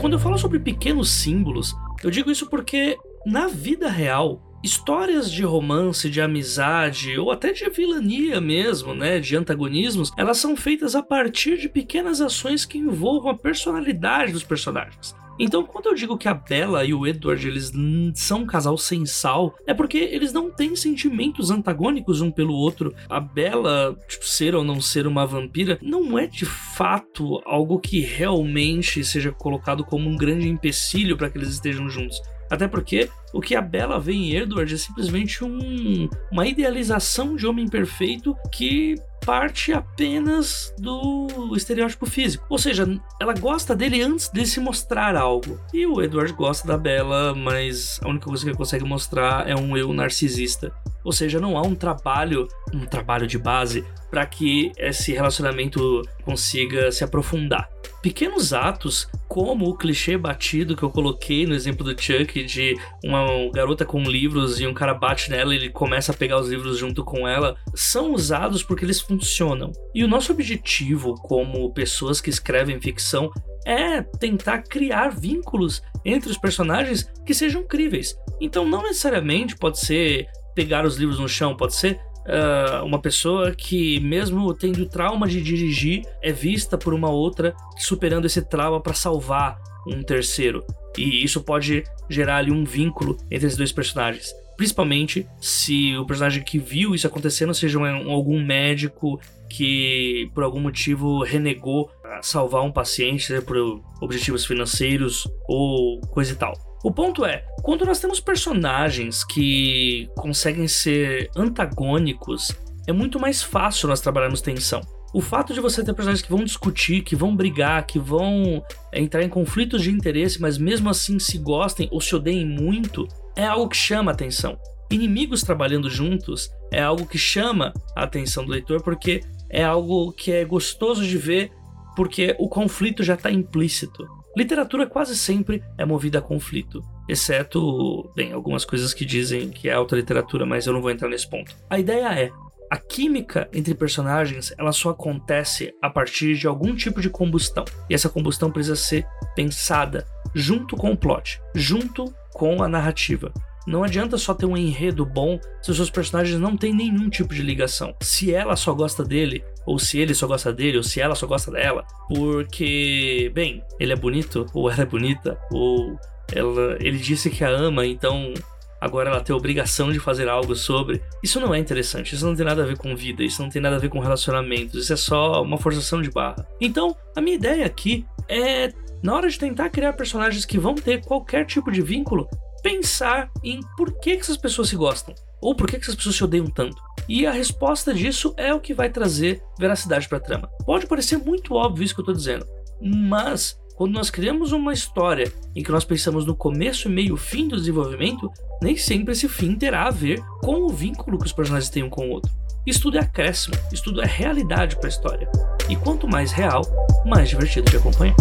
Quando 0.00 0.14
eu 0.14 0.18
falo 0.18 0.36
sobre 0.36 0.58
pequenos 0.58 1.10
símbolos, 1.10 1.76
eu 2.02 2.10
digo 2.10 2.30
isso 2.30 2.46
porque 2.48 2.98
na 3.24 3.46
vida 3.46 3.88
real 3.88 4.51
histórias 4.62 5.30
de 5.30 5.42
romance, 5.42 6.08
de 6.08 6.20
amizade 6.20 7.18
ou 7.18 7.30
até 7.30 7.52
de 7.52 7.68
vilania 7.68 8.40
mesmo, 8.40 8.94
né, 8.94 9.18
de 9.18 9.36
antagonismos, 9.36 10.12
elas 10.16 10.38
são 10.38 10.56
feitas 10.56 10.94
a 10.94 11.02
partir 11.02 11.58
de 11.58 11.68
pequenas 11.68 12.20
ações 12.20 12.64
que 12.64 12.78
envolvam 12.78 13.30
a 13.30 13.36
personalidade 13.36 14.32
dos 14.32 14.44
personagens. 14.44 15.14
Então, 15.38 15.64
quando 15.64 15.86
eu 15.86 15.94
digo 15.94 16.18
que 16.18 16.28
a 16.28 16.34
Bella 16.34 16.84
e 16.84 16.92
o 16.92 17.06
Edward 17.06 17.48
eles 17.48 17.72
são 18.14 18.42
um 18.42 18.46
casal 18.46 18.76
sem 18.76 19.06
sal, 19.06 19.54
é 19.66 19.72
porque 19.72 19.98
eles 19.98 20.32
não 20.32 20.50
têm 20.50 20.76
sentimentos 20.76 21.50
antagônicos 21.50 22.20
um 22.20 22.30
pelo 22.30 22.54
outro. 22.54 22.94
A 23.08 23.18
Bella, 23.18 23.96
tipo, 24.06 24.24
ser 24.26 24.54
ou 24.54 24.62
não 24.62 24.80
ser 24.80 25.06
uma 25.06 25.26
vampira, 25.26 25.78
não 25.82 26.18
é 26.18 26.26
de 26.26 26.44
fato 26.44 27.40
algo 27.46 27.80
que 27.80 28.00
realmente 28.00 29.02
seja 29.04 29.32
colocado 29.32 29.84
como 29.84 30.08
um 30.08 30.16
grande 30.16 30.48
empecilho 30.48 31.16
para 31.16 31.30
que 31.30 31.38
eles 31.38 31.48
estejam 31.48 31.88
juntos. 31.88 32.20
Até 32.52 32.68
porque 32.68 33.08
o 33.32 33.40
que 33.40 33.56
a 33.56 33.62
Bella 33.62 33.98
vê 33.98 34.12
em 34.12 34.36
Edward 34.36 34.74
é 34.74 34.76
simplesmente 34.76 35.42
um, 35.42 36.06
uma 36.30 36.46
idealização 36.46 37.34
de 37.34 37.46
homem 37.46 37.66
perfeito 37.66 38.36
que 38.52 38.94
parte 39.24 39.72
apenas 39.72 40.70
do 40.76 41.56
estereótipo 41.56 42.04
físico. 42.04 42.44
Ou 42.50 42.58
seja, 42.58 42.86
ela 43.18 43.32
gosta 43.32 43.74
dele 43.74 44.02
antes 44.02 44.28
de 44.28 44.44
se 44.44 44.60
mostrar 44.60 45.16
algo. 45.16 45.58
E 45.72 45.86
o 45.86 46.02
Edward 46.02 46.30
gosta 46.34 46.68
da 46.68 46.76
Bella, 46.76 47.34
mas 47.34 47.98
a 48.04 48.08
única 48.10 48.26
coisa 48.26 48.42
que 48.42 48.50
ele 48.50 48.58
consegue 48.58 48.84
mostrar 48.84 49.48
é 49.48 49.56
um 49.56 49.74
eu 49.74 49.90
narcisista. 49.94 50.74
Ou 51.02 51.12
seja, 51.12 51.40
não 51.40 51.56
há 51.56 51.62
um 51.62 51.74
trabalho, 51.74 52.46
um 52.74 52.84
trabalho 52.84 53.26
de 53.26 53.38
base 53.38 53.82
para 54.10 54.26
que 54.26 54.72
esse 54.76 55.12
relacionamento 55.12 56.02
consiga 56.22 56.92
se 56.92 57.02
aprofundar 57.02 57.66
pequenos 58.02 58.52
atos, 58.52 59.08
como 59.28 59.66
o 59.66 59.76
clichê 59.76 60.18
batido 60.18 60.76
que 60.76 60.82
eu 60.82 60.90
coloquei 60.90 61.46
no 61.46 61.54
exemplo 61.54 61.84
do 61.84 61.98
Chuck, 61.98 62.42
de 62.44 62.76
uma 63.04 63.24
garota 63.54 63.84
com 63.84 64.02
livros 64.02 64.60
e 64.60 64.66
um 64.66 64.74
cara 64.74 64.92
bate 64.92 65.30
nela 65.30 65.54
e 65.54 65.56
ele 65.56 65.70
começa 65.70 66.12
a 66.12 66.14
pegar 66.14 66.40
os 66.40 66.48
livros 66.48 66.76
junto 66.76 67.04
com 67.04 67.26
ela, 67.26 67.56
são 67.74 68.12
usados 68.12 68.62
porque 68.62 68.84
eles 68.84 69.00
funcionam. 69.00 69.70
E 69.94 70.02
o 70.02 70.08
nosso 70.08 70.32
objetivo, 70.32 71.14
como 71.14 71.72
pessoas 71.72 72.20
que 72.20 72.28
escrevem 72.28 72.80
ficção, 72.80 73.30
é 73.64 74.02
tentar 74.02 74.62
criar 74.62 75.10
vínculos 75.10 75.80
entre 76.04 76.28
os 76.28 76.36
personagens 76.36 77.08
que 77.24 77.32
sejam 77.32 77.62
críveis. 77.62 78.16
Então, 78.40 78.66
não 78.66 78.82
necessariamente 78.82 79.56
pode 79.56 79.78
ser 79.78 80.26
pegar 80.54 80.84
os 80.84 80.96
livros 80.96 81.20
no 81.20 81.28
chão, 81.28 81.56
pode 81.56 81.76
ser 81.76 82.00
uh, 82.26 82.84
uma 82.84 82.98
pessoa 82.98 83.52
que, 83.52 84.00
mesmo 84.00 84.52
tendo 84.54 84.86
trauma 84.86 85.28
de 85.28 85.40
dirigir, 85.40 86.02
é 86.22 86.32
vista 86.32 86.76
por 86.76 86.94
uma 86.94 87.10
outra 87.10 87.54
superando 87.78 88.26
esse 88.26 88.42
trauma 88.42 88.80
para 88.80 88.94
salvar 88.94 89.58
um 89.86 90.02
terceiro. 90.02 90.64
E 90.96 91.24
isso 91.24 91.42
pode 91.42 91.84
gerar 92.08 92.36
ali 92.36 92.50
um 92.50 92.64
vínculo 92.64 93.16
entre 93.30 93.46
esses 93.46 93.56
dois 93.56 93.72
personagens. 93.72 94.32
Principalmente 94.56 95.26
se 95.40 95.96
o 95.96 96.06
personagem 96.06 96.42
que 96.44 96.58
viu 96.58 96.94
isso 96.94 97.06
acontecendo 97.06 97.54
seja 97.54 97.78
um, 97.78 98.10
algum 98.10 98.44
médico 98.44 99.18
que 99.48 100.30
por 100.34 100.44
algum 100.44 100.60
motivo 100.60 101.22
renegou 101.22 101.90
salvar 102.20 102.62
um 102.62 102.70
paciente, 102.70 103.40
por 103.42 103.56
objetivos 104.00 104.44
financeiros 104.44 105.26
ou 105.48 106.00
coisa 106.02 106.32
e 106.32 106.36
tal. 106.36 106.52
O 106.84 106.90
ponto 106.90 107.24
é, 107.24 107.44
quando 107.62 107.84
nós 107.84 108.00
temos 108.00 108.18
personagens 108.18 109.22
que 109.22 110.10
conseguem 110.16 110.66
ser 110.66 111.30
antagônicos, 111.36 112.50
é 112.88 112.92
muito 112.92 113.20
mais 113.20 113.42
fácil 113.42 113.88
nós 113.88 114.00
trabalharmos 114.00 114.40
tensão. 114.40 114.80
O 115.14 115.20
fato 115.20 115.54
de 115.54 115.60
você 115.60 115.84
ter 115.84 115.94
personagens 115.94 116.24
que 116.24 116.30
vão 116.30 116.42
discutir, 116.42 117.02
que 117.02 117.14
vão 117.14 117.36
brigar, 117.36 117.86
que 117.86 117.98
vão 117.98 118.64
entrar 118.92 119.22
em 119.22 119.28
conflitos 119.28 119.82
de 119.82 119.90
interesse, 119.90 120.40
mas 120.40 120.58
mesmo 120.58 120.90
assim 120.90 121.18
se 121.18 121.38
gostem 121.38 121.88
ou 121.92 122.00
se 122.00 122.16
odeiem 122.16 122.46
muito, 122.46 123.06
é 123.36 123.44
algo 123.44 123.68
que 123.68 123.76
chama 123.76 124.10
atenção. 124.10 124.58
Inimigos 124.90 125.42
trabalhando 125.42 125.88
juntos 125.88 126.50
é 126.72 126.82
algo 126.82 127.06
que 127.06 127.18
chama 127.18 127.72
a 127.94 128.02
atenção 128.02 128.44
do 128.44 128.50
leitor 128.50 128.82
porque 128.82 129.20
é 129.48 129.62
algo 129.62 130.12
que 130.12 130.32
é 130.32 130.44
gostoso 130.44 131.06
de 131.06 131.16
ver 131.16 131.52
porque 131.94 132.34
o 132.38 132.48
conflito 132.48 133.04
já 133.04 133.14
está 133.14 133.30
implícito. 133.30 134.04
Literatura 134.36 134.86
quase 134.86 135.16
sempre 135.16 135.62
é 135.78 135.84
movida 135.84 136.18
a 136.18 136.22
conflito. 136.22 136.82
Exceto, 137.08 138.10
bem, 138.14 138.32
algumas 138.32 138.64
coisas 138.64 138.94
que 138.94 139.04
dizem 139.04 139.50
que 139.50 139.68
é 139.68 139.72
alta 139.72 139.96
literatura, 139.96 140.46
mas 140.46 140.66
eu 140.66 140.72
não 140.72 140.80
vou 140.80 140.90
entrar 140.90 141.08
nesse 141.08 141.28
ponto. 141.28 141.54
A 141.68 141.78
ideia 141.78 142.06
é 142.12 142.30
a 142.72 142.76
química 142.78 143.50
entre 143.52 143.74
personagens 143.74 144.50
ela 144.56 144.72
só 144.72 144.90
acontece 144.90 145.74
a 145.82 145.90
partir 145.90 146.36
de 146.36 146.46
algum 146.46 146.74
tipo 146.74 147.02
de 147.02 147.10
combustão. 147.10 147.66
E 147.90 147.94
essa 147.94 148.08
combustão 148.08 148.50
precisa 148.50 148.76
ser 148.76 149.06
pensada 149.36 150.06
junto 150.34 150.74
com 150.74 150.90
o 150.90 150.96
plot, 150.96 151.38
junto 151.54 152.14
com 152.32 152.62
a 152.62 152.68
narrativa. 152.68 153.30
Não 153.66 153.84
adianta 153.84 154.16
só 154.16 154.32
ter 154.32 154.46
um 154.46 154.56
enredo 154.56 155.04
bom 155.04 155.38
se 155.60 155.70
os 155.70 155.76
seus 155.76 155.90
personagens 155.90 156.40
não 156.40 156.56
têm 156.56 156.74
nenhum 156.74 157.10
tipo 157.10 157.34
de 157.34 157.42
ligação. 157.42 157.94
Se 158.00 158.34
ela 158.34 158.56
só 158.56 158.72
gosta 158.72 159.04
dele, 159.04 159.44
ou 159.66 159.78
se 159.78 159.98
ele 159.98 160.14
só 160.14 160.26
gosta 160.26 160.52
dele, 160.52 160.78
ou 160.78 160.82
se 160.82 161.00
ela 161.00 161.14
só 161.14 161.26
gosta 161.26 161.50
dela, 161.50 161.84
porque, 162.08 163.30
bem, 163.34 163.62
ele 163.78 163.92
é 163.92 163.96
bonito, 163.96 164.46
ou 164.52 164.70
ela 164.70 164.82
é 164.82 164.86
bonita, 164.86 165.38
ou 165.52 165.96
ela, 166.32 166.76
ele 166.80 166.98
disse 166.98 167.30
que 167.30 167.44
a 167.44 167.48
ama, 167.48 167.86
então 167.86 168.32
agora 168.80 169.10
ela 169.10 169.20
tem 169.20 169.32
a 169.32 169.36
obrigação 169.36 169.92
de 169.92 170.00
fazer 170.00 170.28
algo 170.28 170.56
sobre. 170.56 171.00
Isso 171.22 171.38
não 171.38 171.54
é 171.54 171.58
interessante, 171.58 172.14
isso 172.14 172.26
não 172.26 172.34
tem 172.34 172.44
nada 172.44 172.62
a 172.62 172.66
ver 172.66 172.76
com 172.76 172.96
vida, 172.96 173.22
isso 173.22 173.40
não 173.42 173.48
tem 173.48 173.62
nada 173.62 173.76
a 173.76 173.78
ver 173.78 173.88
com 173.88 174.00
relacionamentos, 174.00 174.82
isso 174.82 174.92
é 174.92 174.96
só 174.96 175.42
uma 175.42 175.58
forçação 175.58 176.02
de 176.02 176.10
barra. 176.10 176.46
Então, 176.60 176.96
a 177.14 177.20
minha 177.20 177.36
ideia 177.36 177.64
aqui 177.64 178.04
é, 178.28 178.72
na 179.02 179.14
hora 179.14 179.28
de 179.28 179.38
tentar 179.38 179.70
criar 179.70 179.92
personagens 179.92 180.44
que 180.44 180.58
vão 180.58 180.74
ter 180.74 181.04
qualquer 181.04 181.44
tipo 181.46 181.70
de 181.70 181.82
vínculo, 181.82 182.28
pensar 182.62 183.30
em 183.42 183.60
por 183.76 183.92
que, 184.00 184.16
que 184.16 184.22
essas 184.22 184.36
pessoas 184.36 184.68
se 184.68 184.76
gostam. 184.76 185.14
Ou 185.40 185.56
por 185.56 185.68
que, 185.68 185.76
que 185.76 185.82
essas 185.82 185.96
pessoas 185.96 186.14
se 186.14 186.24
odeiam 186.24 186.46
tanto? 186.46 186.80
E 187.08 187.26
a 187.26 187.32
resposta 187.32 187.92
disso 187.92 188.32
é 188.36 188.54
o 188.54 188.60
que 188.60 188.72
vai 188.72 188.88
trazer 188.88 189.42
veracidade 189.58 190.08
para 190.08 190.18
a 190.18 190.20
trama. 190.20 190.48
Pode 190.64 190.86
parecer 190.86 191.18
muito 191.18 191.54
óbvio 191.54 191.84
isso 191.84 191.94
que 191.94 192.00
eu 192.00 192.04
estou 192.04 192.14
dizendo, 192.14 192.46
mas 192.80 193.58
quando 193.82 193.94
nós 193.94 194.10
criamos 194.10 194.52
uma 194.52 194.72
história 194.72 195.32
em 195.56 195.60
que 195.60 195.72
nós 195.72 195.84
pensamos 195.84 196.24
no 196.24 196.36
começo, 196.36 196.88
meio 196.88 197.16
e 197.16 197.18
fim 197.18 197.48
do 197.48 197.56
desenvolvimento, 197.56 198.30
nem 198.62 198.76
sempre 198.76 199.10
esse 199.10 199.28
fim 199.28 199.56
terá 199.56 199.88
a 199.88 199.90
ver 199.90 200.22
com 200.40 200.62
o 200.62 200.68
vínculo 200.68 201.18
que 201.18 201.26
os 201.26 201.32
personagens 201.32 201.68
têm 201.68 201.82
um 201.82 201.90
com 201.90 202.06
o 202.06 202.10
outro. 202.10 202.30
Isso 202.64 202.82
tudo 202.82 202.98
é 202.98 203.00
acréscimo, 203.00 203.56
isso 203.72 203.82
tudo 203.82 204.00
é 204.00 204.06
realidade 204.06 204.76
para 204.76 204.86
a 204.86 204.88
história. 204.88 205.28
E 205.68 205.74
quanto 205.74 206.06
mais 206.06 206.30
real, 206.30 206.62
mais 207.04 207.28
divertido 207.28 207.68
de 207.72 207.76
acompanhar. 207.76 208.14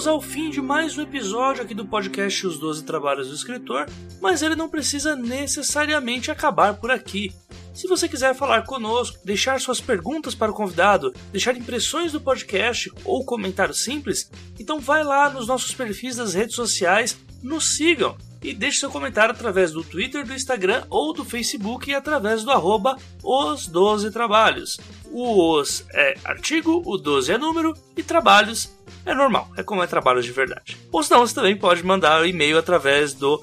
Chegamos 0.00 0.06
ao 0.06 0.20
fim 0.22 0.48
de 0.48 0.62
mais 0.62 0.96
um 0.96 1.02
episódio 1.02 1.62
aqui 1.62 1.74
do 1.74 1.84
podcast 1.84 2.46
Os 2.46 2.58
12 2.58 2.84
Trabalhos 2.84 3.28
do 3.28 3.34
Escritor, 3.34 3.86
mas 4.18 4.40
ele 4.40 4.56
não 4.56 4.68
precisa 4.68 5.14
necessariamente 5.14 6.30
acabar 6.30 6.74
por 6.74 6.90
aqui. 6.90 7.34
Se 7.74 7.86
você 7.86 8.08
quiser 8.08 8.34
falar 8.34 8.62
conosco, 8.62 9.18
deixar 9.24 9.60
suas 9.60 9.78
perguntas 9.78 10.34
para 10.34 10.50
o 10.50 10.54
convidado, 10.54 11.12
deixar 11.30 11.54
impressões 11.54 12.12
do 12.12 12.20
podcast 12.20 12.90
ou 13.04 13.26
comentário 13.26 13.74
simples, 13.74 14.30
então 14.58 14.80
vai 14.80 15.04
lá 15.04 15.28
nos 15.28 15.46
nossos 15.46 15.74
perfis 15.74 16.16
das 16.16 16.32
redes 16.32 16.56
sociais, 16.56 17.18
nos 17.42 17.76
sigam 17.76 18.16
e 18.42 18.54
deixe 18.54 18.80
seu 18.80 18.90
comentário 18.90 19.32
através 19.32 19.72
do 19.72 19.82
Twitter, 19.82 20.24
do 20.24 20.34
Instagram 20.34 20.84
ou 20.88 21.12
do 21.12 21.24
Facebook 21.24 21.90
e 21.90 21.94
através 21.94 22.42
do 22.42 22.50
arroba 22.50 22.96
os 23.22 23.66
12 23.66 24.10
trabalhos. 24.10 24.78
O 25.10 25.54
os 25.54 25.84
é 25.92 26.14
artigo, 26.24 26.82
o 26.84 26.96
12 26.96 27.32
é 27.32 27.38
número 27.38 27.74
e 27.96 28.02
trabalhos 28.02 28.72
é 29.04 29.14
normal, 29.14 29.50
é 29.56 29.62
como 29.62 29.82
é 29.82 29.86
trabalho 29.86 30.22
de 30.22 30.30
verdade. 30.30 30.76
Ou 30.92 31.02
senão 31.02 31.20
você 31.20 31.34
também 31.34 31.56
pode 31.56 31.84
mandar 31.84 32.22
um 32.22 32.26
e-mail 32.26 32.58
através 32.58 33.14
do 33.14 33.42